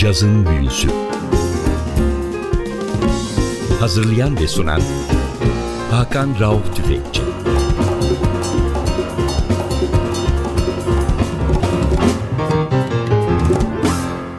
Cazın 0.00 0.46
Büyüsü 0.46 0.88
Hazırlayan 3.80 4.36
ve 4.36 4.48
sunan 4.48 4.80
Hakan 5.90 6.40
Rauf 6.40 6.76
Tüfekçi 6.76 7.22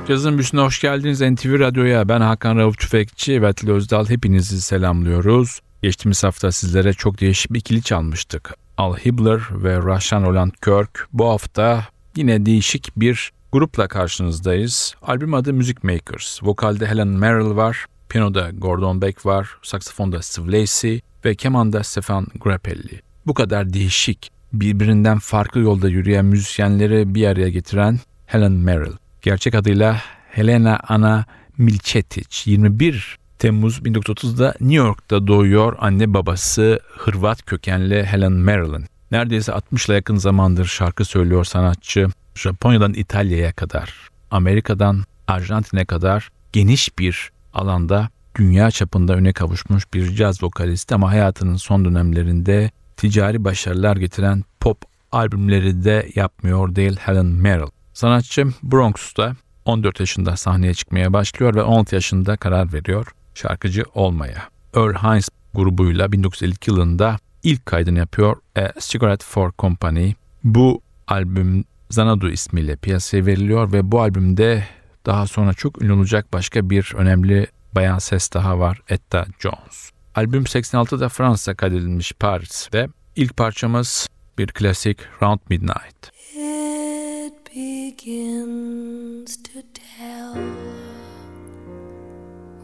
Cazın 0.08 0.34
Büyüsü'ne 0.34 0.62
hoş 0.62 0.82
geldiniz 0.82 1.22
NTV 1.22 1.60
Radyo'ya. 1.60 2.10
Ben 2.10 2.22
Hakan 2.22 2.58
Rauf 2.58 2.78
Tüfekçi 2.78 3.42
ve 3.42 3.48
Atilla 3.48 3.74
Özdal 3.74 4.10
hepinizi 4.10 4.62
selamlıyoruz. 4.62 5.60
Geçtiğimiz 5.82 6.24
hafta 6.24 6.52
sizlere 6.52 6.94
çok 6.94 7.22
değişik 7.22 7.54
bir 7.54 7.60
ikili 7.60 7.84
çalmıştık. 7.84 8.56
Al 8.78 8.96
Hibbler 8.96 9.42
ve 9.52 9.78
Rashan 9.78 10.24
Roland 10.24 10.52
Kirk. 10.52 11.08
Bu 11.14 11.30
hafta 11.30 11.86
yine 12.16 12.46
değişik 12.46 12.90
bir 12.98 13.32
grupla 13.52 13.88
karşınızdayız. 13.88 14.96
Albüm 15.02 15.34
adı 15.34 15.54
Music 15.54 15.78
Makers. 15.84 16.44
Vokalde 16.44 16.88
Helen 16.88 17.08
Merrill 17.08 17.56
var, 17.56 17.86
piyanoda 18.10 18.50
Gordon 18.58 19.02
Beck 19.02 19.26
var, 19.26 19.50
saksafonda 19.62 20.22
Steve 20.22 20.62
Lacy 20.62 20.98
ve 21.26 21.36
kemanda 21.36 21.84
Stefan 21.84 22.28
Grappelli. 22.40 23.02
Bu 23.26 23.34
kadar 23.34 23.74
değişik, 23.74 24.32
birbirinden 24.54 25.20
farklı 25.20 25.60
yolda 25.60 25.90
yürüyen 25.90 26.26
müzisyenleri 26.26 27.16
bir 27.16 27.28
araya 27.28 27.50
getiren 27.50 28.00
Helen 28.26 28.52
Merrill. 28.52 28.94
Gerçek 29.22 29.56
adıyla 29.56 30.02
Helena 30.30 30.80
Ana 30.88 31.26
Milcetic 31.58 32.52
21 32.52 33.18
Temmuz 33.40 33.78
1930'da 33.78 34.54
New 34.62 34.76
York'ta 34.76 35.28
doğuyor 35.28 35.76
anne 35.80 36.14
babası 36.14 36.80
Hırvat 36.98 37.46
kökenli 37.46 38.04
Helen 38.04 38.32
Merrill'in. 38.32 38.86
Neredeyse 39.12 39.52
60'la 39.52 39.94
yakın 39.94 40.16
zamandır 40.16 40.66
şarkı 40.66 41.06
söylüyor 41.06 41.46
sanatçı. 41.46 42.08
Japonya'dan 42.36 42.94
İtalya'ya 42.94 43.54
kadar, 43.54 44.10
Amerika'dan 44.32 45.04
Arjantin'e 45.28 45.86
kadar 45.86 46.30
geniş 46.54 47.00
bir 47.00 47.32
alanda 47.54 48.10
dünya 48.36 48.72
çapında 48.72 49.14
öne 49.14 49.34
kavuşmuş 49.34 49.94
bir 49.94 50.16
caz 50.16 50.44
vokalisti 50.44 50.96
ama 50.96 51.12
hayatının 51.12 51.56
son 51.56 51.86
dönemlerinde 51.86 52.72
ticari 52.98 53.44
başarılar 53.44 53.98
getiren 53.98 54.44
pop 54.60 54.78
albümleri 55.12 55.84
de 55.84 56.10
yapmıyor 56.16 56.76
değil 56.76 56.98
Helen 57.00 57.26
Merrill. 57.26 57.72
Sanatçı 57.94 58.48
Bronx'ta 58.64 59.36
14 59.66 60.00
yaşında 60.00 60.38
sahneye 60.38 60.74
çıkmaya 60.74 61.14
başlıyor 61.14 61.56
ve 61.56 61.64
16 61.64 61.96
yaşında 61.96 62.38
karar 62.38 62.74
veriyor 62.74 63.08
şarkıcı 63.36 63.84
olmaya. 63.94 64.50
Earl 64.76 64.94
Hines 64.94 65.30
grubuyla 65.54 66.12
1952 66.12 66.72
yılında 66.72 67.18
ilk 67.44 67.66
kaydını 67.66 67.98
yapıyor 67.98 68.38
A 68.56 68.80
Cigarette 68.80 69.26
for 69.26 69.52
Company. 69.60 70.14
Bu 70.44 70.82
albüm 71.08 71.64
Zanadu 71.92 72.30
ismiyle 72.30 72.76
piyasaya 72.76 73.26
veriliyor 73.26 73.72
ve 73.72 73.92
bu 73.92 74.02
albümde 74.02 74.64
daha 75.06 75.28
sonra 75.28 75.54
çok 75.54 75.82
ünlü 75.82 75.94
olacak 75.94 76.34
başka 76.34 76.70
bir 76.70 76.94
önemli 76.96 77.48
bayan 77.76 78.00
ses 78.00 78.34
daha 78.34 78.60
var 78.60 78.82
Etta 78.90 79.26
Jones. 79.40 79.92
Albüm 80.16 80.44
86'da 80.44 81.10
Fransa 81.10 81.56
kaydedilmiş 81.56 82.14
Paris'te. 82.14 82.88
İlk 83.16 83.38
parçamız 83.38 84.08
bir 84.38 84.48
klasik 84.48 85.00
Round 85.22 85.40
Midnight. 85.50 86.12
It 86.36 87.34
begins 87.56 89.44
to 89.44 89.60
tell 89.74 90.36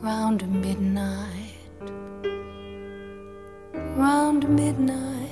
round 0.03 0.41
midnight 0.41 1.57
round 3.97 4.43
midnight 4.43 5.26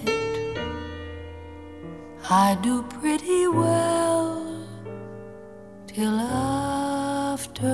I 2.28 2.58
do 2.60 2.82
pretty 2.82 3.48
well 3.48 4.66
till 5.86 6.20
after 6.20 7.70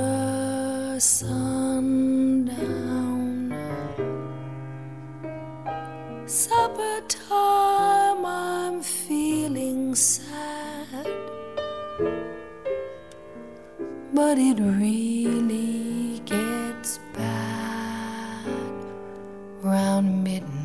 sundown. 0.99 2.59
Supper 6.25 7.01
time, 7.07 8.25
I'm 8.25 8.81
feeling 8.81 9.95
sad, 9.95 11.07
but 14.13 14.37
it 14.37 14.59
really 14.59 16.19
gets 16.25 16.99
bad 17.13 18.47
round 19.63 20.25
midnight. 20.25 20.60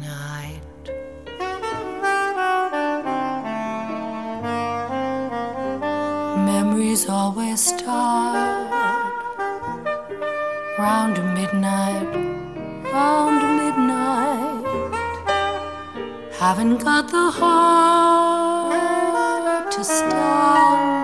Always 7.05 7.61
start 7.61 8.73
round 10.79 11.19
midnight, 11.35 12.09
round 12.91 13.43
midnight. 13.61 14.65
Haven't 16.41 16.79
got 16.79 17.11
the 17.11 17.31
heart 17.31 18.73
to 19.73 19.85
stand 19.85 20.96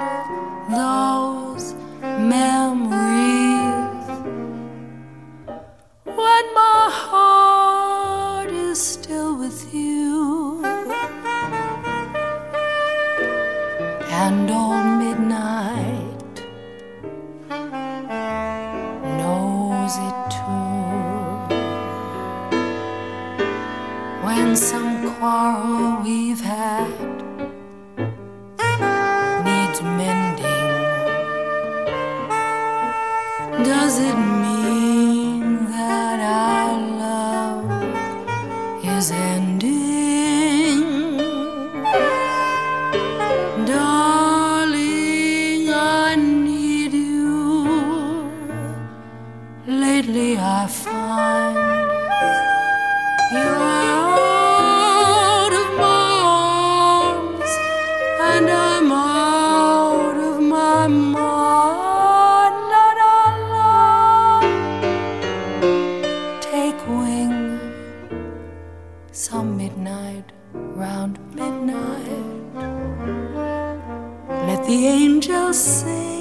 the 74.73 74.87
angels 74.87 75.59
sing 75.63 76.12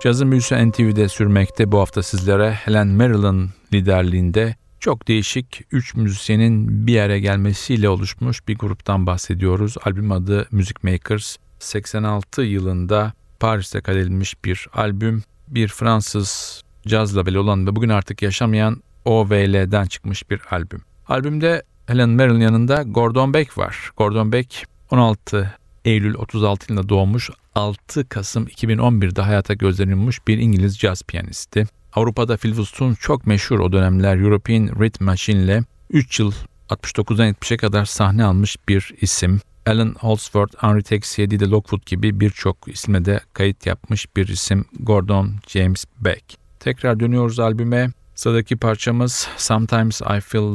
Cazın 0.00 0.30
büyüsü 0.30 0.70
NTV'de 0.70 1.08
sürmekte 1.08 1.72
bu 1.72 1.80
hafta 1.80 2.02
sizlere 2.02 2.52
Helen 2.52 2.86
Merrill'ın 2.86 3.50
liderliğinde 3.72 4.56
çok 4.80 5.08
değişik 5.08 5.64
3 5.72 5.94
müzisyenin 5.94 6.86
bir 6.86 7.00
araya 7.00 7.18
gelmesiyle 7.18 7.88
oluşmuş 7.88 8.48
bir 8.48 8.58
gruptan 8.58 9.06
bahsediyoruz. 9.06 9.74
Albüm 9.84 10.12
adı 10.12 10.48
Music 10.50 10.74
Makers. 10.82 11.36
86 11.58 12.42
yılında 12.42 13.12
Paris'te 13.40 13.80
kaydedilmiş 13.80 14.44
bir 14.44 14.66
albüm. 14.72 15.22
Bir 15.48 15.68
Fransız 15.68 16.62
caz 16.86 17.16
labeli 17.16 17.38
olan 17.38 17.66
ve 17.66 17.76
bugün 17.76 17.88
artık 17.88 18.22
yaşamayan 18.22 18.82
OVL'den 19.04 19.86
çıkmış 19.86 20.30
bir 20.30 20.40
albüm. 20.50 20.82
Albümde 21.08 21.62
Helen 21.86 22.08
Merrill'in 22.08 22.40
yanında 22.40 22.82
Gordon 22.82 23.34
Beck 23.34 23.58
var. 23.58 23.90
Gordon 23.96 24.32
Beck 24.32 24.64
16 24.90 25.54
Eylül 25.86 26.14
36 26.14 26.72
yılında 26.72 26.88
doğmuş 26.88 27.30
6 27.54 28.08
Kasım 28.08 28.44
2011'de 28.46 29.22
hayata 29.22 29.54
gözlenilmiş 29.54 30.28
bir 30.28 30.38
İngiliz 30.38 30.78
caz 30.78 31.02
piyanisti. 31.02 31.66
Avrupa'da 31.92 32.36
Phil 32.36 32.54
çok 33.00 33.26
meşhur 33.26 33.58
o 33.58 33.72
dönemler 33.72 34.16
European 34.16 34.80
Rhythm 34.80 35.04
Machine 35.04 35.42
ile 35.42 35.62
3 35.90 36.20
yıl 36.20 36.32
69'dan 36.70 37.28
70'e 37.28 37.56
kadar 37.56 37.84
sahne 37.84 38.24
almış 38.24 38.56
bir 38.68 38.94
isim. 39.00 39.40
Alan 39.66 39.94
Holdsworth, 39.98 40.62
Henry 40.62 40.82
Texier, 40.82 41.30
Didi 41.30 41.50
Lockwood 41.50 41.86
gibi 41.86 42.20
birçok 42.20 42.56
isme 42.66 43.04
de 43.04 43.20
kayıt 43.32 43.66
yapmış 43.66 44.16
bir 44.16 44.28
isim 44.28 44.64
Gordon 44.80 45.34
James 45.46 45.84
Beck. 46.00 46.24
Tekrar 46.60 47.00
dönüyoruz 47.00 47.40
albüme. 47.40 47.90
Sıradaki 48.14 48.56
parçamız 48.56 49.28
Sometimes 49.36 50.00
I 50.00 50.20
Feel 50.20 50.54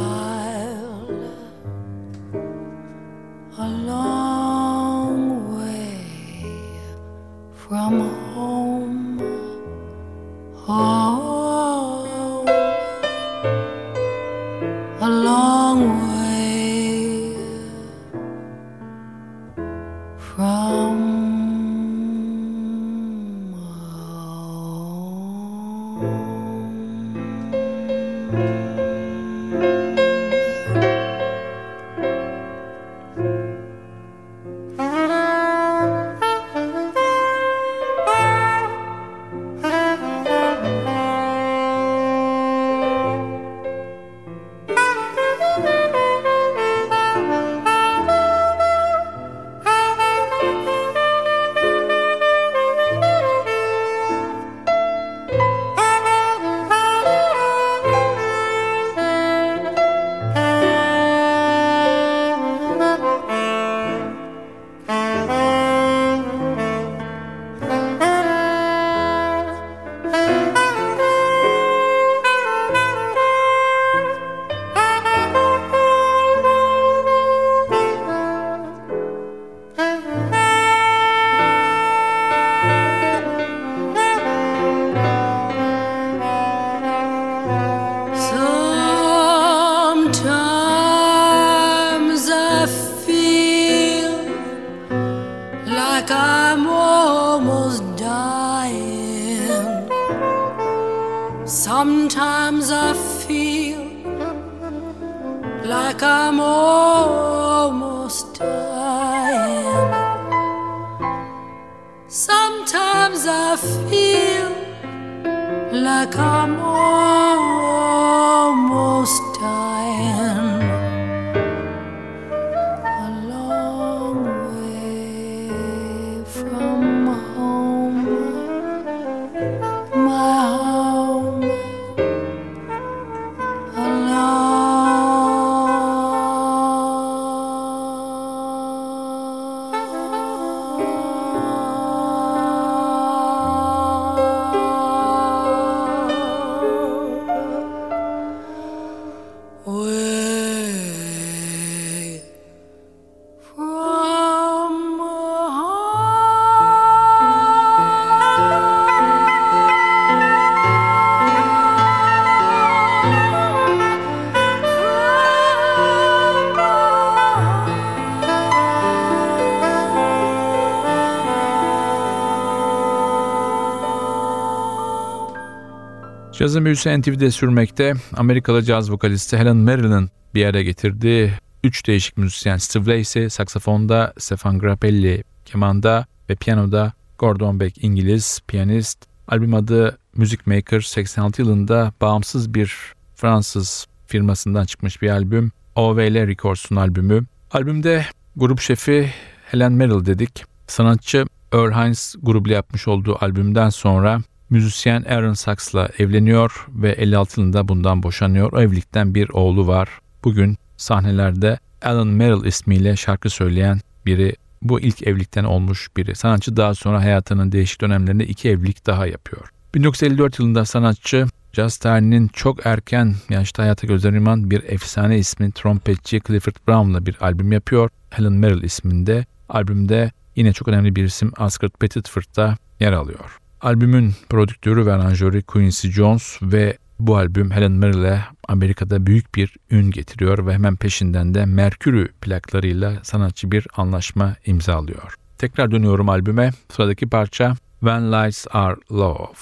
Cazın 176.51 176.65
büyüsü 176.65 177.01
NTV'de 177.01 177.31
sürmekte. 177.31 177.93
Amerikalı 178.13 178.63
caz 178.63 178.91
vokalisti 178.91 179.37
Helen 179.37 179.55
Merrill'in 179.55 180.09
bir 180.35 180.39
yere 180.39 180.63
getirdiği 180.63 181.31
üç 181.63 181.87
değişik 181.87 182.17
müzisyen 182.17 182.57
Steve 182.57 182.99
Lacy 182.99 183.27
saksafonda, 183.27 184.13
Stefan 184.17 184.59
Grappelli 184.59 185.23
kemanda 185.45 186.05
ve 186.29 186.35
piyanoda 186.35 186.93
Gordon 187.19 187.59
Beck 187.59 187.83
İngiliz 187.83 188.39
piyanist. 188.47 189.05
Albüm 189.27 189.53
adı 189.53 189.97
Music 190.15 190.41
Maker 190.45 190.81
86 190.81 191.41
yılında 191.41 191.93
bağımsız 192.01 192.53
bir 192.53 192.75
Fransız 193.15 193.87
firmasından 194.07 194.65
çıkmış 194.65 195.01
bir 195.01 195.09
albüm. 195.09 195.51
OVL 195.75 196.27
Records'un 196.27 196.75
albümü. 196.75 197.25
Albümde 197.51 198.05
grup 198.35 198.59
şefi 198.59 199.09
Helen 199.51 199.71
Merrill 199.71 200.05
dedik. 200.05 200.45
Sanatçı 200.67 201.25
Earl 201.53 201.71
Hines 201.71 202.15
grubuyla 202.23 202.55
yapmış 202.55 202.87
olduğu 202.87 203.17
albümden 203.23 203.69
sonra 203.69 204.19
müzisyen 204.51 205.03
Aaron 205.03 205.33
Sachs'la 205.33 205.89
evleniyor 205.99 206.67
ve 206.69 206.91
56 206.91 207.39
yılında 207.39 207.67
bundan 207.67 208.03
boşanıyor. 208.03 208.53
O 208.53 208.61
evlilikten 208.61 209.15
bir 209.15 209.29
oğlu 209.29 209.67
var. 209.67 209.89
Bugün 210.23 210.57
sahnelerde 210.77 211.59
Alan 211.81 212.07
Merrill 212.07 212.45
ismiyle 212.45 212.95
şarkı 212.95 213.29
söyleyen 213.29 213.79
biri 214.05 214.35
bu 214.61 214.79
ilk 214.79 215.07
evlilikten 215.07 215.43
olmuş 215.43 215.87
biri. 215.97 216.15
Sanatçı 216.15 216.57
daha 216.57 216.75
sonra 216.75 216.99
hayatının 217.01 217.51
değişik 217.51 217.81
dönemlerinde 217.81 218.25
iki 218.25 218.49
evlilik 218.49 218.87
daha 218.87 219.07
yapıyor. 219.07 219.49
1954 219.75 220.39
yılında 220.39 220.65
sanatçı 220.65 221.27
Jazz 221.53 221.77
tarihinin 221.77 222.27
çok 222.27 222.65
erken 222.65 223.15
yaşta 223.29 223.63
hayata 223.63 223.87
gözden 223.87 224.49
bir 224.51 224.63
efsane 224.63 225.17
ismi 225.17 225.51
trompetçi 225.51 226.21
Clifford 226.27 226.55
Brown'la 226.67 227.05
bir 227.05 227.17
albüm 227.21 227.51
yapıyor. 227.51 227.89
Helen 228.09 228.33
Merrill 228.33 228.63
isminde. 228.63 229.25
Albümde 229.49 230.11
yine 230.35 230.53
çok 230.53 230.67
önemli 230.67 230.95
bir 230.95 231.03
isim 231.03 231.31
Oscar 231.39 231.69
Petitford 231.69 232.35
da 232.35 232.57
yer 232.79 232.91
alıyor. 232.91 233.40
Albümün 233.61 234.13
prodüktörü 234.29 234.85
ve 234.85 234.93
aranjörü 234.93 235.43
Quincy 235.43 235.87
Jones 235.87 236.37
ve 236.41 236.77
bu 236.99 237.17
albüm 237.17 237.51
Helen 237.51 237.71
Merrill'e 237.71 238.21
Amerika'da 238.47 239.05
büyük 239.05 239.35
bir 239.35 239.57
ün 239.71 239.91
getiriyor 239.91 240.45
ve 240.47 240.53
hemen 240.53 240.75
peşinden 240.75 241.33
de 241.33 241.45
Mercury 241.45 242.07
plaklarıyla 242.21 242.93
sanatçı 243.03 243.51
bir 243.51 243.67
anlaşma 243.75 244.35
imzalıyor. 244.45 245.15
Tekrar 245.37 245.71
dönüyorum 245.71 246.09
albüme. 246.09 246.51
Sıradaki 246.71 247.09
parça 247.09 247.55
When 247.79 248.11
Lights 248.11 248.45
Are 248.51 248.75
Low. 248.91 249.33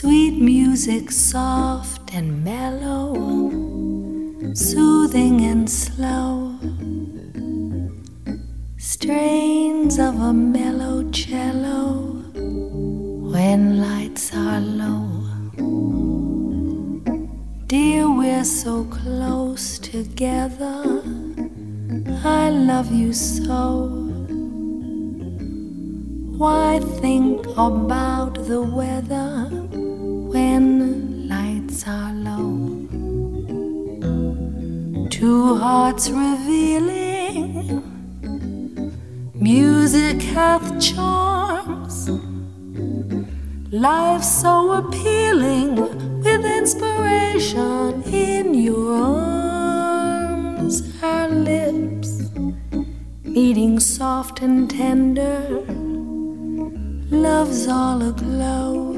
Sweet 0.00 0.40
music, 0.40 1.12
soft 1.12 2.12
and 2.12 2.42
mellow, 2.42 3.14
soothing 4.52 5.42
and 5.42 5.70
slow. 5.70 6.58
Strains 8.76 10.00
of 10.00 10.20
a 10.20 10.32
mellow 10.32 11.08
cello 11.12 12.24
when 13.34 13.80
lights 13.80 14.34
are 14.34 14.58
low. 14.58 15.06
Dear, 17.68 18.10
we're 18.10 18.42
so 18.42 18.86
close 18.86 19.78
together. 19.78 21.04
I 22.24 22.50
love 22.50 22.90
you 22.90 23.12
so. 23.12 24.10
Why 26.36 26.80
think 26.80 27.46
about 27.56 28.34
the 28.48 28.60
weather 28.60 29.63
when 30.34 31.28
lights 31.28 31.86
are 31.86 32.12
low? 32.12 32.88
Two 35.08 35.54
hearts 35.54 36.10
revealing, 36.10 37.52
music 39.34 40.20
hath 40.36 40.66
charms, 40.80 42.10
life 43.70 44.24
so 44.24 44.72
appealing 44.72 45.76
with 46.24 46.44
inspiration 46.44 48.02
in 48.26 48.54
your 48.54 48.92
arms. 48.92 50.82
Our 51.02 51.28
lips 51.28 52.10
meeting 53.22 53.78
soft 53.78 54.42
and 54.42 54.68
tender 54.68 55.62
love's 57.10 57.68
all 57.68 58.02
aglow. 58.02 58.93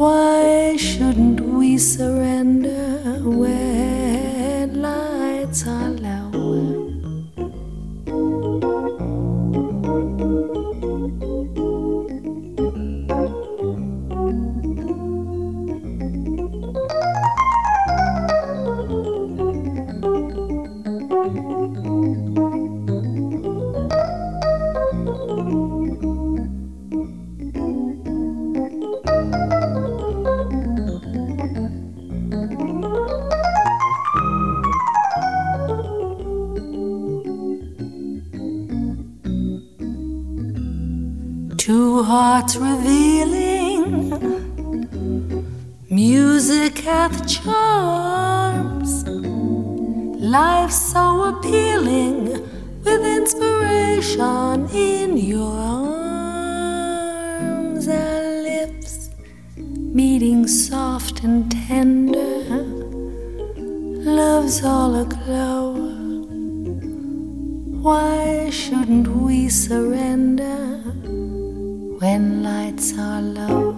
Why 0.00 0.78
shouldn't 0.78 1.42
we 1.42 1.76
surrender? 1.76 3.20
When 3.20 4.09
in 54.98 55.16
your 55.16 55.52
arms. 56.56 57.84
Our 57.88 58.22
lips 58.50 59.10
meeting 59.66 60.46
soft 60.46 61.22
and 61.24 61.50
tender, 61.50 62.64
love's 64.18 64.64
all 64.64 64.94
aglow. 65.04 65.74
Why 67.86 68.50
shouldn't 68.50 69.08
we 69.08 69.48
surrender? 69.48 70.60
when 72.00 72.42
lights 72.42 72.98
are 72.98 73.20
low, 73.20 73.72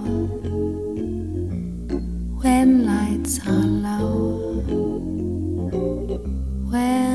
when 2.41 2.87
lights 2.87 3.41
are 3.45 3.67
low, 3.89 4.63
when 6.71 7.12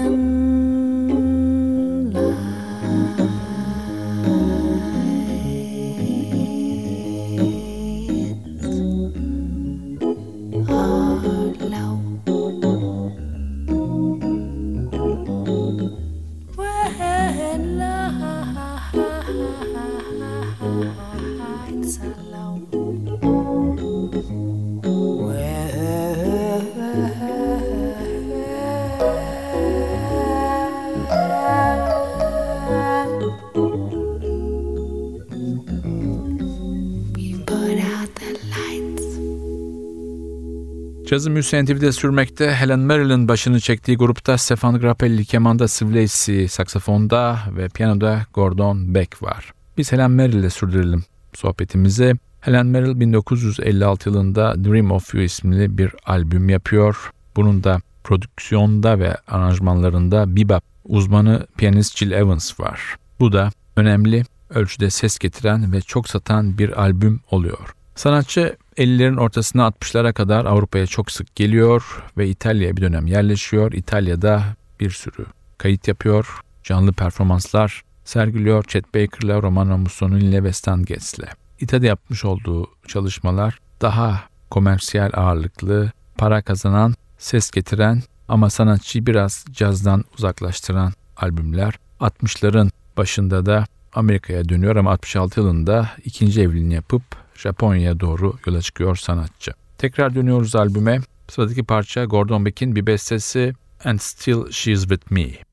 Cazı 41.07 41.29
Müzisyen 41.29 41.65
TV'de 41.65 41.91
sürmekte 41.91 42.51
Helen 42.51 42.79
Merrill'in 42.79 43.27
başını 43.27 43.59
çektiği 43.59 43.97
grupta 43.97 44.37
Stefan 44.37 44.79
Grappelli 44.79 45.25
kemanda, 45.25 45.63
Lacy 45.63 46.45
saksafonda 46.45 47.39
ve 47.57 47.69
piyanoda 47.69 48.25
Gordon 48.33 48.95
Beck 48.95 49.23
var. 49.23 49.51
Biz 49.77 49.91
Helen 49.91 50.11
Merrill'le 50.11 50.49
sürdürelim 50.49 51.03
sohbetimizi. 51.33 52.13
Helen 52.41 52.65
Merrill 52.65 52.99
1956 52.99 54.09
yılında 54.09 54.65
Dream 54.65 54.91
of 54.91 55.15
You 55.15 55.23
isimli 55.23 55.77
bir 55.77 55.91
albüm 56.05 56.49
yapıyor. 56.49 57.11
Bunun 57.35 57.63
da 57.63 57.81
prodüksiyonda 58.03 58.99
ve 58.99 59.17
aranjmanlarında 59.27 60.35
bebop 60.35 60.63
uzmanı 60.85 61.47
piyanist 61.57 61.97
Jill 61.97 62.11
Evans 62.11 62.59
var. 62.59 62.95
Bu 63.19 63.31
da 63.31 63.49
önemli 63.75 64.23
ölçüde 64.49 64.89
ses 64.89 65.17
getiren 65.17 65.73
ve 65.73 65.81
çok 65.81 66.09
satan 66.09 66.57
bir 66.57 66.81
albüm 66.81 67.19
oluyor. 67.31 67.73
Sanatçı 67.95 68.57
50'lerin 68.77 69.19
ortasına 69.19 69.67
60'lara 69.67 70.13
kadar 70.13 70.45
Avrupa'ya 70.45 70.87
çok 70.87 71.11
sık 71.11 71.35
geliyor 71.35 72.03
ve 72.17 72.27
İtalya'ya 72.27 72.77
bir 72.77 72.81
dönem 72.81 73.07
yerleşiyor. 73.07 73.71
İtalya'da 73.71 74.43
bir 74.79 74.89
sürü 74.89 75.25
kayıt 75.57 75.87
yapıyor, 75.87 76.39
canlı 76.63 76.93
performanslar 76.93 77.83
sergiliyor 78.05 78.63
Chet 78.63 78.95
Baker'la, 78.95 79.41
Romano 79.41 79.77
Mussolini 79.77 80.43
ve 80.43 80.53
Stan 80.53 80.85
Getz'le. 80.85 81.25
İtalya'da 81.59 81.87
yapmış 81.87 82.25
olduğu 82.25 82.67
çalışmalar 82.87 83.59
daha 83.81 84.23
komersiyel 84.49 85.11
ağırlıklı, 85.13 85.91
para 86.17 86.41
kazanan, 86.41 86.95
ses 87.17 87.51
getiren 87.51 88.01
ama 88.27 88.49
sanatçıyı 88.49 89.05
biraz 89.05 89.45
cazdan 89.51 90.03
uzaklaştıran 90.17 90.93
albümler. 91.17 91.73
60'ların 91.99 92.69
başında 92.97 93.45
da 93.45 93.65
Amerika'ya 93.93 94.49
dönüyor 94.49 94.75
ama 94.75 94.91
66 94.91 95.39
yılında 95.39 95.89
ikinci 96.05 96.41
evliliğini 96.41 96.73
yapıp 96.73 97.03
Japonya'ya 97.37 97.99
doğru 97.99 98.33
yola 98.45 98.61
çıkıyor 98.61 98.95
sanatçı. 98.95 99.51
Tekrar 99.77 100.15
dönüyoruz 100.15 100.55
albüme. 100.55 100.99
Sıradaki 101.29 101.63
parça 101.63 102.05
Gordon 102.05 102.45
Beck'in 102.45 102.75
bir 102.75 102.87
bestesi 102.87 103.53
And 103.83 103.99
Still 103.99 104.51
She's 104.51 104.81
With 104.81 105.11
Me. 105.11 105.46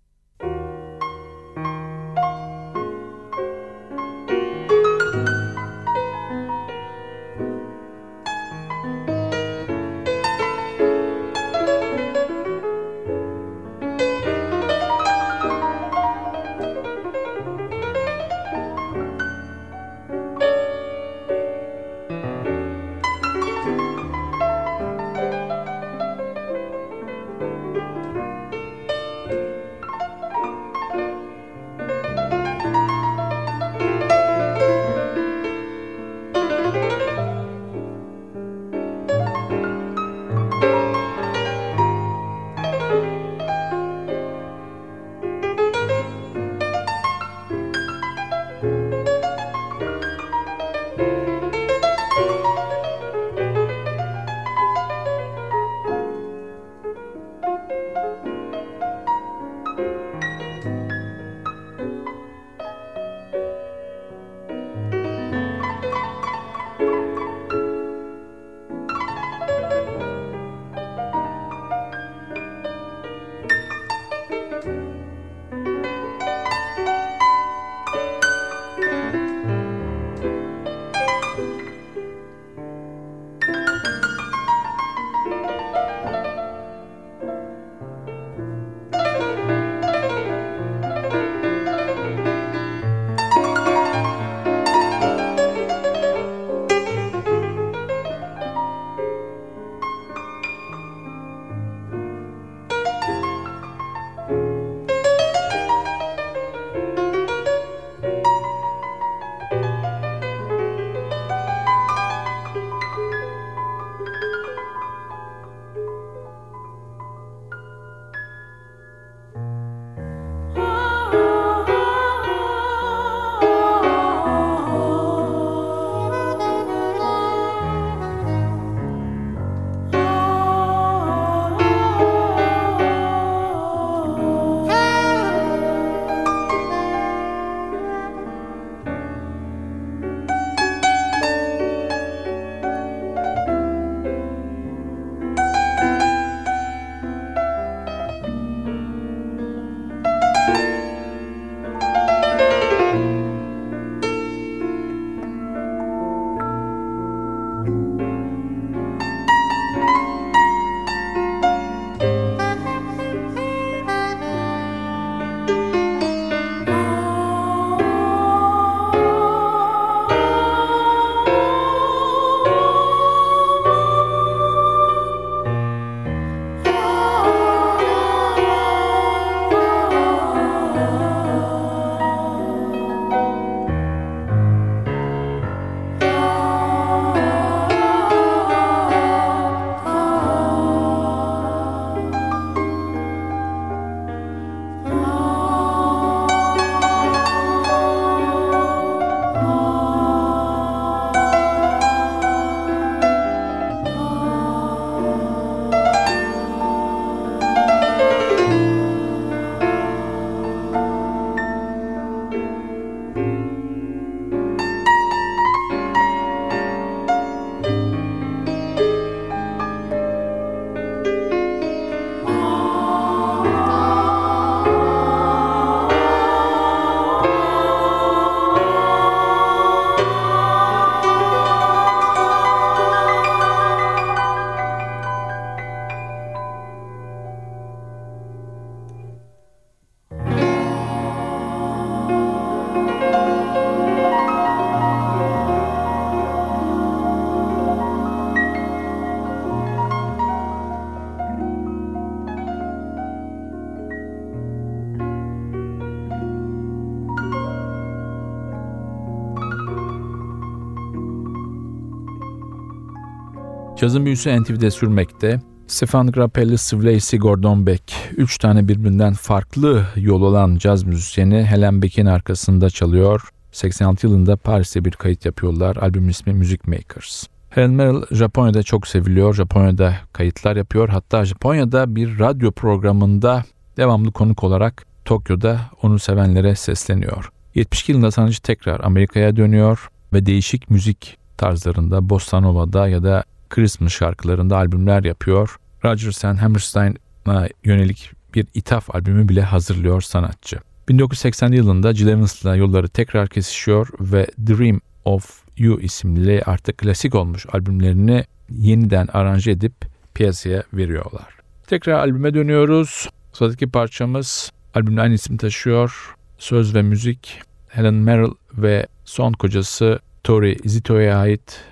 Cazın 263.85 264.05
büyüsü 264.05 264.42
NTV'de 264.42 264.70
sürmekte. 264.70 265.40
Stefan 265.66 266.12
Grappelli, 266.12 266.53
Lacy, 266.85 267.16
Gordon 267.16 267.66
Beck. 267.66 267.92
Üç 268.16 268.38
tane 268.38 268.68
birbirinden 268.68 269.12
farklı 269.12 269.87
yol 269.97 270.23
olan 270.23 270.57
caz 270.57 270.85
müzisyeni 270.85 271.44
Helen 271.44 271.83
Beck'in 271.83 272.07
arkasında 272.07 272.70
çalıyor. 272.70 273.29
86 273.53 274.07
yılında 274.07 274.37
Paris'te 274.37 274.85
bir 274.85 274.90
kayıt 274.90 275.25
yapıyorlar. 275.25 275.77
Albüm 275.77 276.09
ismi 276.09 276.35
Music 276.35 276.59
Makers. 276.66 277.27
Helen 277.51 277.70
Merrill 277.70 278.03
Japonya'da 278.11 278.62
çok 278.62 278.87
seviliyor. 278.87 279.35
Japonya'da 279.35 279.94
kayıtlar 280.12 280.57
yapıyor. 280.57 280.88
Hatta 280.88 281.25
Japonya'da 281.25 281.97
bir 281.97 282.18
radyo 282.18 282.53
programında 282.53 283.44
devamlı 283.77 284.12
konuk 284.12 284.44
olarak 284.44 284.87
Tokyo'da 285.05 285.61
onu 285.83 285.99
sevenlere 285.99 286.55
sesleniyor. 286.55 287.31
72 287.55 287.92
yılında 287.92 288.11
sanatçı 288.11 288.42
tekrar 288.42 288.81
Amerika'ya 288.81 289.37
dönüyor 289.37 289.88
ve 290.12 290.27
değişik 290.27 290.70
müzik 290.70 291.18
tarzlarında 291.37 292.09
Bossa 292.09 292.40
Nova'da 292.40 292.88
ya 292.88 293.03
da 293.03 293.25
Christmas 293.54 293.92
şarkılarında 293.92 294.56
albümler 294.56 295.04
yapıyor. 295.04 295.56
Rodgers 295.84 296.24
and 296.24 296.38
Hammerstein'a 296.38 297.48
yönelik 297.64 298.10
bir 298.34 298.46
ithaf 298.54 298.94
albümü 298.94 299.28
bile 299.28 299.42
hazırlıyor 299.42 300.00
sanatçı. 300.00 300.58
1980 300.88 301.52
yılında 301.52 301.94
Jill 301.94 302.08
Evans'la 302.08 302.56
yolları 302.56 302.88
tekrar 302.88 303.28
kesişiyor 303.28 303.88
ve 304.00 304.26
Dream 304.46 304.80
of 305.04 305.42
You 305.56 305.80
isimli 305.80 306.42
artık 306.46 306.78
klasik 306.78 307.14
olmuş 307.14 307.46
albümlerini 307.52 308.24
yeniden 308.50 309.06
aranje 309.12 309.50
edip 309.50 309.74
piyasaya 310.14 310.62
veriyorlar. 310.72 311.34
Tekrar 311.66 311.98
albüme 311.98 312.34
dönüyoruz. 312.34 313.08
Sıradaki 313.32 313.70
parçamız 313.70 314.52
albümün 314.74 314.96
aynı 314.96 315.14
isim 315.14 315.36
taşıyor. 315.36 316.14
Söz 316.38 316.74
ve 316.74 316.82
müzik 316.82 317.40
Helen 317.68 317.94
Merrill 317.94 318.34
ve 318.54 318.86
son 319.04 319.32
kocası 319.32 319.98
Tori 320.24 320.56
Zito'ya 320.64 321.18
ait 321.18 321.64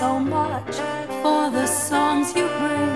so 0.00 0.18
much 0.18 0.76
for 1.22 1.50
the 1.50 1.66
songs 1.66 2.34
you 2.34 2.46
bring. 2.60 2.94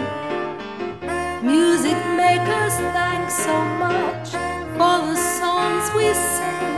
Music 1.44 1.98
makers, 2.16 2.76
thanks 2.96 3.34
so 3.44 3.56
much 3.86 4.28
for 4.78 4.96
the 5.08 5.16
songs 5.38 5.84
we 5.94 6.06
sing. 6.14 6.72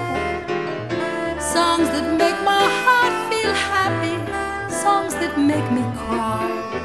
Songs 1.39 1.89
that 1.95 2.09
make 2.19 2.39
my 2.43 2.65
heart 2.83 3.15
feel 3.31 3.55
happy, 3.75 4.17
songs 4.69 5.15
that 5.15 5.39
make 5.39 5.69
me 5.71 5.85
cry. 5.97 6.76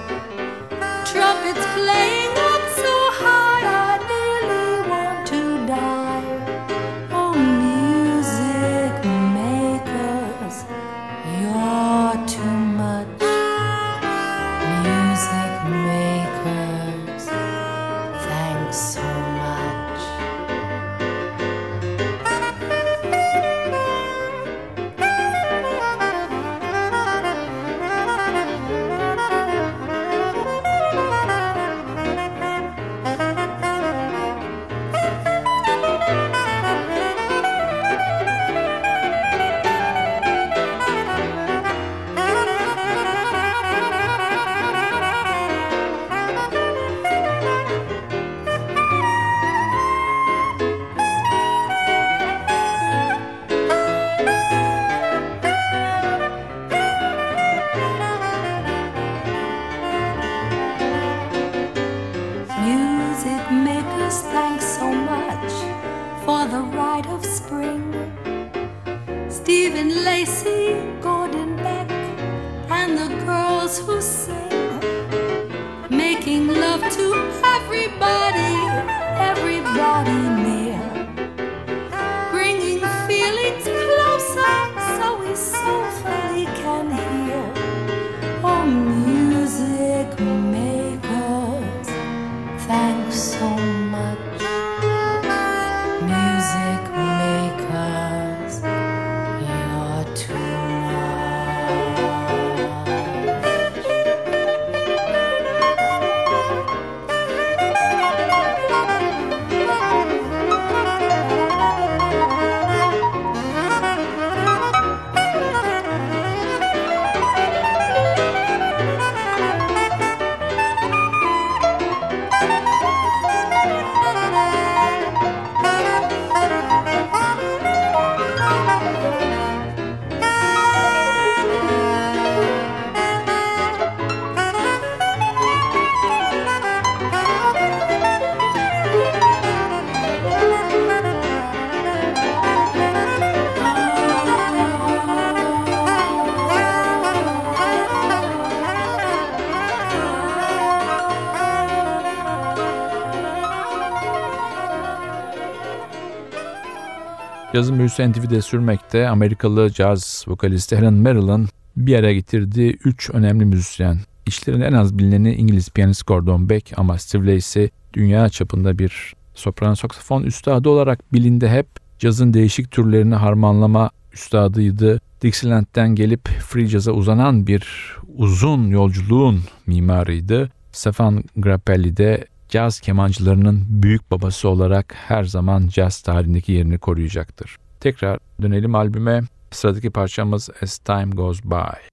Cazın 157.53 157.79
büyüsü 157.79 158.11
NTV'de 158.11 158.41
sürmekte 158.41 159.09
Amerikalı 159.09 159.69
caz 159.69 160.25
vokalisti 160.27 160.77
Helen 160.77 160.93
Merrill'ın 160.93 161.47
bir 161.77 161.95
araya 161.95 162.13
getirdiği 162.13 162.77
üç 162.85 163.09
önemli 163.09 163.45
müzisyen. 163.45 163.97
İşlerin 164.25 164.61
en 164.61 164.73
az 164.73 164.97
bilineni 164.97 165.35
İngiliz 165.35 165.69
piyanist 165.69 166.07
Gordon 166.07 166.49
Beck 166.49 166.73
ama 166.77 166.97
Steve 166.97 167.35
Lacy 167.35 167.65
dünya 167.93 168.29
çapında 168.29 168.79
bir 168.79 169.13
sopran 169.35 169.73
saksafon 169.73 170.23
üstadı 170.23 170.69
olarak 170.69 171.13
bilindi 171.13 171.47
hep. 171.47 171.67
Cazın 171.99 172.33
değişik 172.33 172.71
türlerini 172.71 173.15
harmanlama 173.15 173.89
üstadıydı. 174.13 175.01
Dixieland'den 175.21 175.95
gelip 175.95 176.27
free 176.27 176.67
jazz'a 176.67 176.91
uzanan 176.91 177.47
bir 177.47 177.95
uzun 178.17 178.67
yolculuğun 178.67 179.39
mimarıydı. 179.67 180.51
Stefan 180.71 181.23
Grappelli 181.37 181.97
de 181.97 182.25
caz 182.51 182.79
kemancılarının 182.79 183.65
büyük 183.69 184.11
babası 184.11 184.49
olarak 184.49 184.93
her 184.97 185.23
zaman 185.23 185.67
caz 185.67 186.01
tarihindeki 186.01 186.51
yerini 186.51 186.79
koruyacaktır. 186.79 187.57
Tekrar 187.79 188.19
dönelim 188.41 188.75
albüme. 188.75 189.21
Sıradaki 189.51 189.89
parçamız 189.89 190.49
As 190.61 190.77
Time 190.77 191.09
Goes 191.09 191.43
By. 191.43 191.90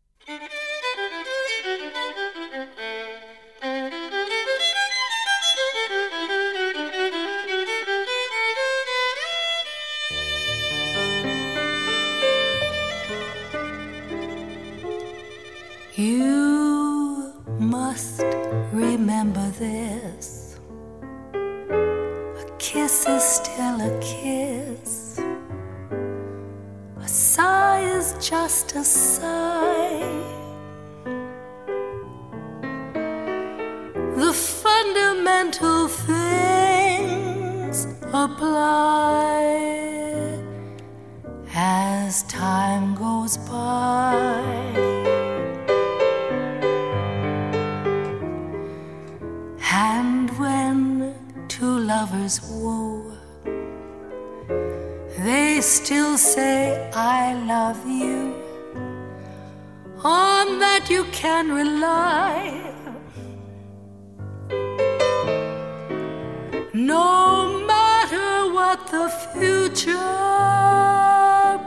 No 66.79 67.59
matter 67.67 68.55
what 68.55 68.87
the 68.87 69.09
future 69.35 69.99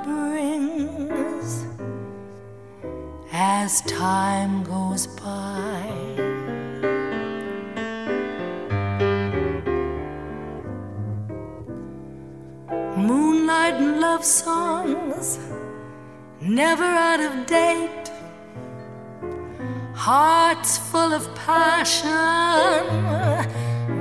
brings 0.06 1.66
as 3.34 3.82
time 3.82 4.64
goes 4.64 5.08
by. 5.08 5.84
Moonlight 12.96 13.74
and 13.82 14.00
love 14.00 14.24
songs, 14.24 15.40
never 16.40 16.86
out 16.86 17.20
of 17.20 17.46
date. 17.48 18.10
Hearts 19.94 20.78
full 20.78 21.14
of 21.14 21.36
passion, 21.36 22.10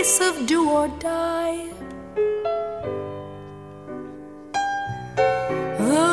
case 0.00 0.20
of 0.20 0.46
do 0.46 0.70
or 0.70 0.88
die. 0.98 1.68
The 5.90 6.10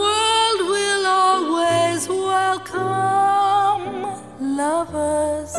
world 0.00 0.60
will 0.74 1.06
always 1.06 2.08
welcome 2.08 3.94
lovers 4.56 5.52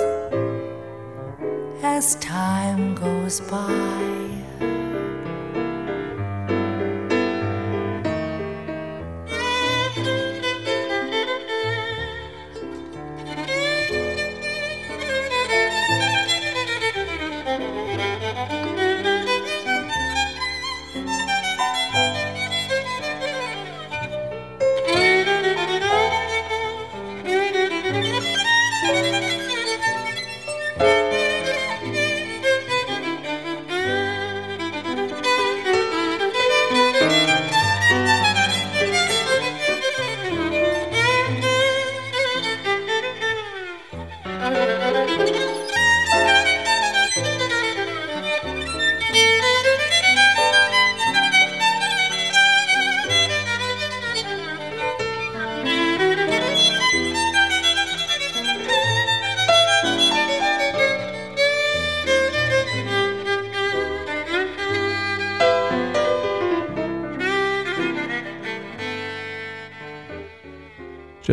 as 1.84 2.16
time 2.16 2.96
goes 2.96 3.42
by. 3.42 4.43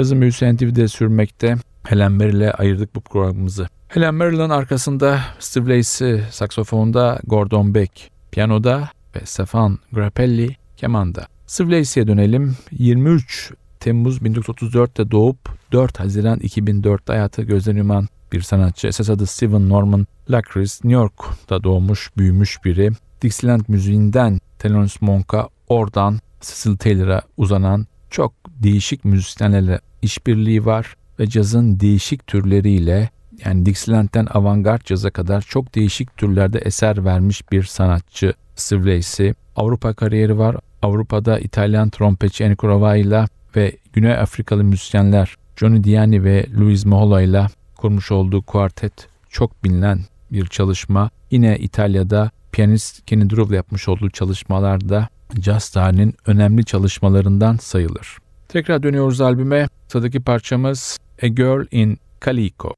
Cazın 0.01 0.21
büyüsü 0.21 0.57
NTV'de 0.57 0.89
sürmekte. 0.89 1.57
Helen 1.85 2.13
Merrill 2.13 2.37
ile 2.37 2.53
ayırdık 2.53 2.95
bu 2.95 3.01
programımızı. 3.01 3.69
Helen 3.89 4.15
Merrill'ın 4.15 4.51
arkasında 4.51 5.21
Steve 5.39 5.79
Lacy 5.79 6.15
saksofonda, 6.31 7.21
Gordon 7.27 7.75
Beck 7.75 8.11
piyanoda 8.33 8.89
ve 9.17 9.27
Stefan 9.27 9.79
Grappelli 9.93 10.57
kemanda. 10.77 11.27
Steve 11.47 11.79
Lacy'ye 11.79 12.07
dönelim. 12.07 12.57
23 12.71 13.53
Temmuz 13.81 14.19
1934'te 14.19 15.11
doğup 15.11 15.39
4 15.73 16.01
Haziran 16.01 16.39
2004'te 16.39 17.13
hayatı 17.13 17.43
gözden 17.43 17.77
yuman 17.77 18.09
bir 18.33 18.41
sanatçı. 18.41 18.87
Esas 18.87 19.11
adı 19.11 19.27
Steven 19.27 19.69
Norman 19.69 20.07
Lacris, 20.31 20.85
New 20.85 21.01
York'ta 21.01 21.65
doğmuş, 21.65 22.11
büyümüş 22.17 22.65
biri. 22.65 22.91
Dixieland 23.23 23.63
müziğinden 23.69 24.41
Thelonious 24.59 25.03
Monk'a, 25.03 25.49
oradan 25.69 26.19
Cecil 26.41 26.77
Taylor'a 26.77 27.23
uzanan 27.37 27.87
çok 28.11 28.33
değişik 28.47 29.05
müzisyenlerle 29.05 29.81
işbirliği 30.03 30.65
var 30.65 30.95
ve 31.21 31.27
cazın 31.27 31.81
değişik 31.81 32.27
türleriyle 32.27 33.11
yani 33.45 33.67
Dixieland'den 33.67 34.27
avantgard 34.31 34.85
caza 34.85 35.11
kadar 35.11 35.41
çok 35.41 35.75
değişik 35.75 36.17
türlerde 36.17 36.59
eser 36.59 37.05
vermiş 37.05 37.53
bir 37.53 37.63
sanatçı 37.63 38.35
Steve 38.57 38.97
Lacy. 38.97 39.31
Avrupa 39.57 39.95
kariyeri 39.95 40.39
var. 40.39 40.57
Avrupa'da 40.83 41.39
İtalyan 41.39 41.91
trompetçi 41.91 42.45
Enrico 42.45 42.69
Rovai 42.69 43.27
ve 43.57 43.77
Güney 43.93 44.13
Afrikalı 44.13 44.65
müzisyenler 44.65 45.35
Johnny 45.57 45.85
Diani 45.85 46.25
ve 46.25 46.47
Luis 46.59 46.87
Mohola 46.87 47.23
ile 47.23 47.47
kurmuş 47.77 48.11
olduğu 48.13 48.43
kuartet 48.43 49.09
çok 49.29 49.65
bilinen 49.65 50.01
bir 50.33 50.47
çalışma. 50.47 51.11
Yine 51.31 51.59
İtalya'da 51.59 52.31
piyanist 52.53 53.07
Kenny 53.07 53.31
Drew 53.31 53.57
yapmış 53.57 53.89
olduğu 53.89 54.11
çalışmalarda 54.11 55.09
jazz 55.41 55.69
tarihinin 55.69 56.15
önemli 56.27 56.65
çalışmalarından 56.65 57.57
sayılır. 57.57 58.19
Tekrar 58.49 58.83
dönüyoruz 58.83 59.21
albüme. 59.21 59.69
Sıradaki 59.91 60.21
parçamız 60.21 60.99
A 61.23 61.27
Girl 61.27 61.67
in 61.71 61.99
Calico. 62.25 62.75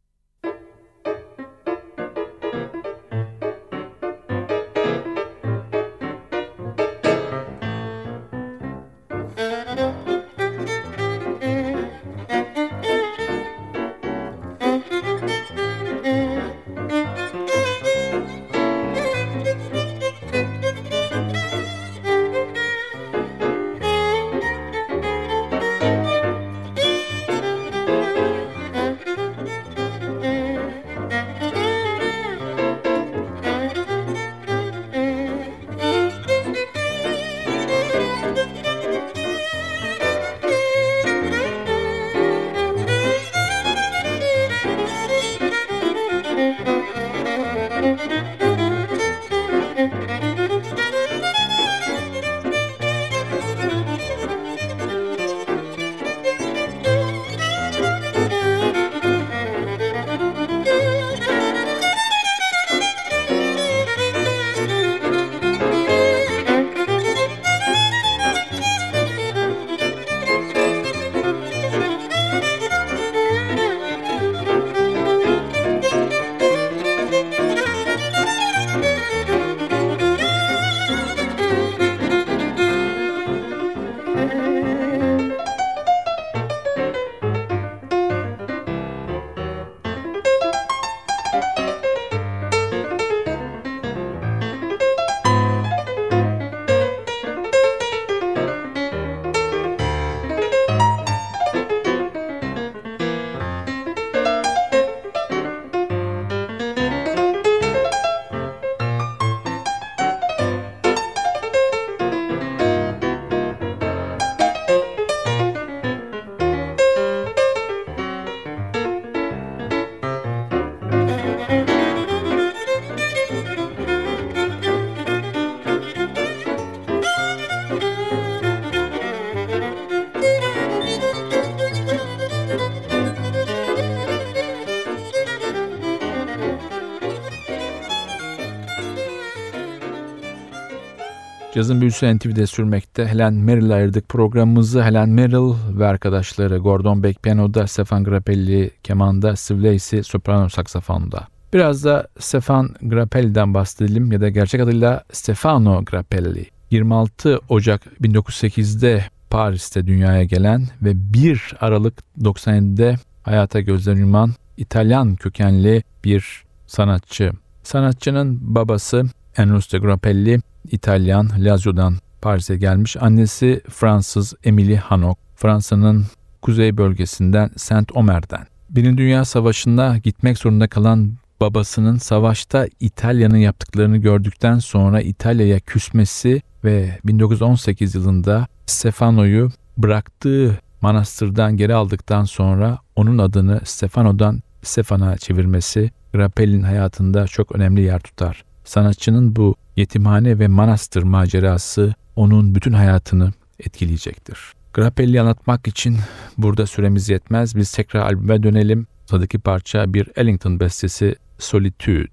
Cazın 141.62 141.80
büyüsü 141.80 142.16
NTV'de 142.16 142.46
sürmekte. 142.46 143.06
Helen 143.06 143.34
Merrill'e 143.34 143.74
ayırdık 143.74 144.08
programımızı. 144.08 144.82
Helen 144.82 145.08
Merrill 145.08 145.78
ve 145.78 145.86
arkadaşları 145.86 146.58
Gordon 146.58 147.02
Beck 147.02 147.22
piyanoda, 147.22 147.66
Stefan 147.66 148.04
Grappelli 148.04 148.70
kemanda, 148.82 149.36
Steve 149.36 149.62
Lacey 149.62 150.02
soprano 150.02 150.48
saksafonda. 150.48 151.28
Biraz 151.52 151.84
da 151.84 152.08
Stefan 152.18 152.74
Grappelli'den 152.82 153.54
bahsedelim 153.54 154.12
ya 154.12 154.20
da 154.20 154.28
gerçek 154.28 154.60
adıyla 154.60 155.04
Stefano 155.12 155.84
Grappelli. 155.84 156.46
26 156.70 157.40
Ocak 157.48 157.82
1908'de 158.00 159.04
Paris'te 159.30 159.86
dünyaya 159.86 160.24
gelen 160.24 160.68
ve 160.82 161.12
1 161.14 161.54
Aralık 161.60 161.94
97'de 162.20 162.96
hayata 163.22 163.60
gözlerini 163.60 164.00
yuman 164.00 164.30
İtalyan 164.56 165.16
kökenli 165.16 165.82
bir 166.04 166.44
sanatçı. 166.66 167.32
Sanatçının 167.62 168.38
babası 168.54 169.04
Enrico 169.36 169.80
Grappelli 169.80 170.40
İtalyan 170.70 171.30
Lazio'dan 171.38 171.94
Paris'e 172.22 172.56
gelmiş. 172.56 172.96
Annesi 172.96 173.60
Fransız 173.68 174.34
Emily 174.44 174.76
Hanok. 174.76 175.18
Fransa'nın 175.36 176.04
kuzey 176.42 176.76
bölgesinden 176.76 177.50
Saint 177.56 177.96
Omer'den. 177.96 178.46
Birinci 178.70 178.98
Dünya 178.98 179.24
Savaşı'nda 179.24 179.96
gitmek 179.96 180.38
zorunda 180.38 180.68
kalan 180.68 181.12
babasının 181.40 181.96
savaşta 181.96 182.66
İtalya'nın 182.80 183.36
yaptıklarını 183.36 183.96
gördükten 183.96 184.58
sonra 184.58 185.00
İtalya'ya 185.00 185.60
küsmesi 185.60 186.42
ve 186.64 186.98
1918 187.04 187.94
yılında 187.94 188.46
Stefano'yu 188.66 189.50
bıraktığı 189.78 190.58
manastırdan 190.80 191.56
geri 191.56 191.74
aldıktan 191.74 192.24
sonra 192.24 192.78
onun 192.96 193.18
adını 193.18 193.60
Stefano'dan 193.64 194.42
Stefan'a 194.62 195.16
çevirmesi 195.16 195.90
Grappelli'nin 196.14 196.62
hayatında 196.62 197.26
çok 197.26 197.54
önemli 197.54 197.80
yer 197.80 198.00
tutar. 198.00 198.44
Sanatçının 198.64 199.36
bu 199.36 199.54
yetimhane 199.76 200.38
ve 200.38 200.48
manastır 200.48 201.02
macerası 201.02 201.94
onun 202.16 202.54
bütün 202.54 202.72
hayatını 202.72 203.32
etkileyecektir. 203.60 204.38
Grappelli 204.74 205.20
anlatmak 205.20 205.66
için 205.66 205.98
burada 206.38 206.66
süremiz 206.66 207.08
yetmez. 207.08 207.56
Biz 207.56 207.72
tekrar 207.72 208.00
albüme 208.00 208.42
dönelim. 208.42 208.86
Sıradaki 209.06 209.38
parça 209.38 209.94
bir 209.94 210.08
Ellington 210.16 210.60
bestesi 210.60 211.16
Solitude. 211.38 212.08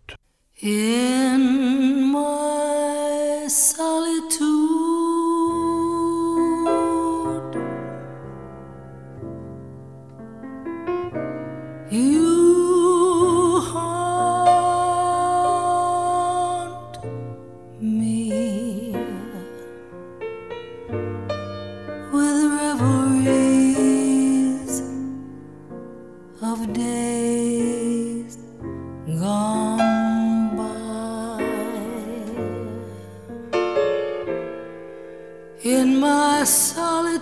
In 0.62 1.42
my 2.12 3.50
solitude, 3.50 4.59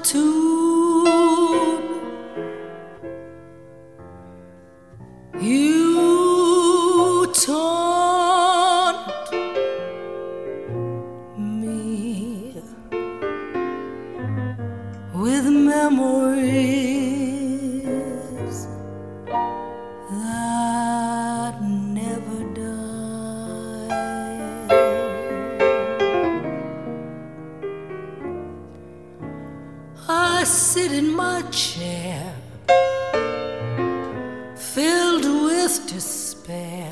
solitude, 0.08 0.47
despair. 35.88 36.92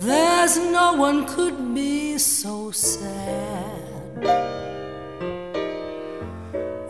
There's 0.00 0.58
no 0.58 0.92
one 0.94 1.26
could 1.26 1.74
be 1.74 2.18
so 2.18 2.70
sad 2.70 4.20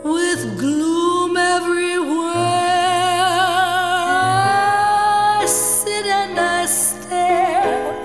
with 0.03 0.59
gloom 0.59 1.37
everywhere. 1.37 2.35
I 5.39 5.45
sit 5.47 6.05
and 6.05 6.37
I 6.37 6.65
stare. 6.65 7.95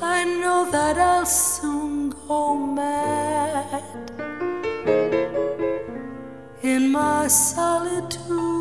I 0.00 0.24
know 0.24 0.70
that 0.70 0.96
I'll 0.98 1.26
soon 1.26 2.10
go 2.10 2.56
mad 2.56 3.82
in 6.62 6.92
my 6.92 7.26
solitude. 7.26 8.57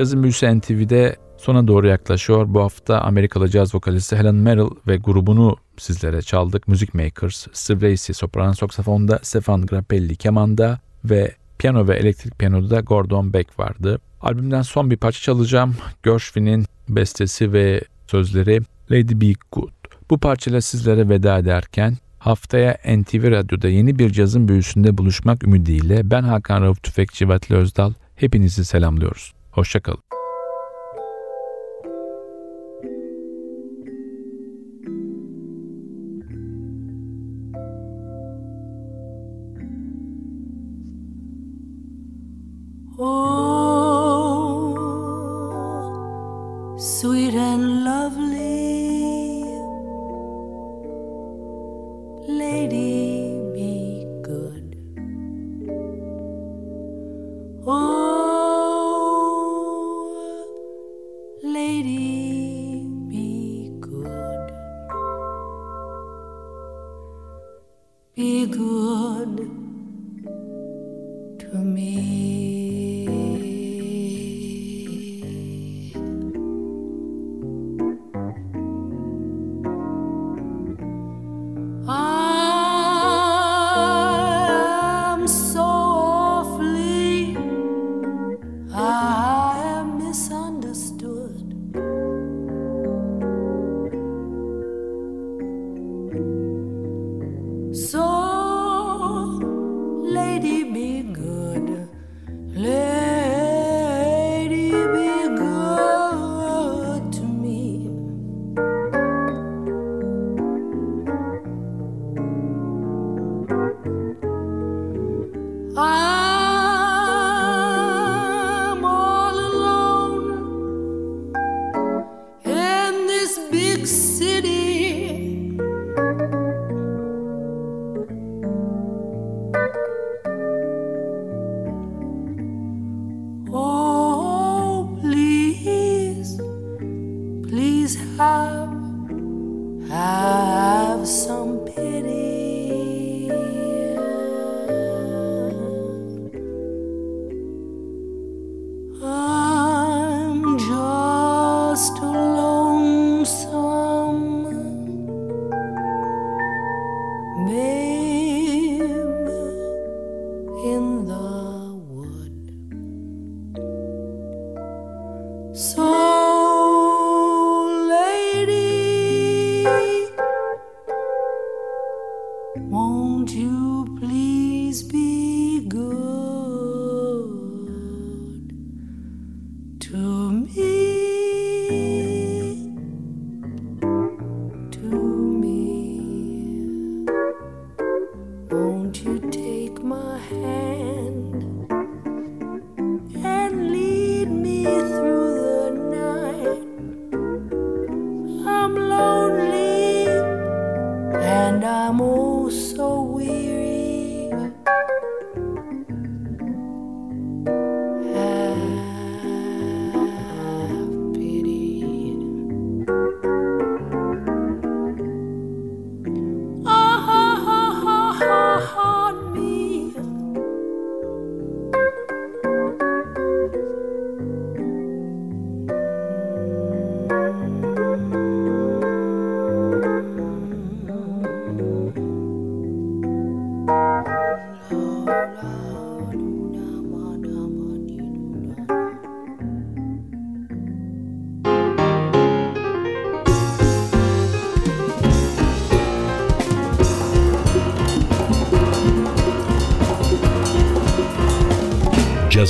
Cazın 0.00 0.22
Büyüsü 0.22 0.58
NTV'de 0.58 1.16
sona 1.36 1.68
doğru 1.68 1.88
yaklaşıyor. 1.88 2.44
Bu 2.48 2.60
hafta 2.60 3.00
Amerikalı 3.00 3.48
caz 3.48 3.74
vokalisti 3.74 4.16
Helen 4.16 4.34
Merrill 4.34 4.70
ve 4.86 4.96
grubunu 4.96 5.56
sizlere 5.76 6.22
çaldık. 6.22 6.68
Music 6.68 6.90
Makers, 6.92 7.46
Steve 7.52 7.90
Lacey 7.90 8.14
soprano 8.14 8.54
saksafonda, 8.54 9.18
Stefan 9.22 9.66
Grappelli 9.66 10.16
kemanda 10.16 10.80
ve 11.04 11.34
piyano 11.58 11.88
ve 11.88 11.96
elektrik 11.96 12.38
piyanoda 12.38 12.70
da 12.70 12.80
Gordon 12.80 13.32
Beck 13.32 13.58
vardı. 13.58 14.00
Albümden 14.20 14.62
son 14.62 14.90
bir 14.90 14.96
parça 14.96 15.20
çalacağım. 15.20 15.76
Gershwin'in 16.04 16.64
bestesi 16.88 17.52
ve 17.52 17.80
sözleri 18.06 18.60
Lady 18.90 19.20
Be 19.20 19.32
Good. 19.52 19.72
Bu 20.10 20.18
parçayla 20.18 20.60
sizlere 20.60 21.08
veda 21.08 21.38
ederken 21.38 21.96
haftaya 22.18 22.78
NTV 22.96 23.30
Radyo'da 23.30 23.68
yeni 23.68 23.98
bir 23.98 24.10
cazın 24.10 24.48
büyüsünde 24.48 24.98
buluşmak 24.98 25.44
ümidiyle 25.44 26.10
ben 26.10 26.22
Hakan 26.22 26.62
Rauf 26.62 26.82
Tüfekçi 26.82 27.28
Vatli 27.28 27.56
Özdal 27.56 27.92
hepinizi 28.16 28.64
selamlıyoruz. 28.64 29.39
Hoşçakalın. 29.50 30.09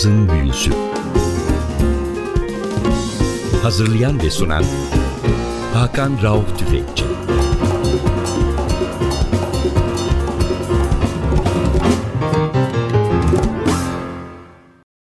Cazın 0.01 0.29
Büyüsü. 0.29 0.71
Hazırlayan 3.63 4.23
ve 4.23 4.31
sunan 4.31 4.65
Hakan 5.75 6.23
Rauf 6.23 6.59
Tüfekçi 6.59 7.10